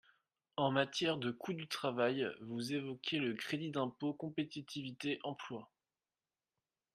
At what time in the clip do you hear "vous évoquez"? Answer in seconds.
2.41-3.19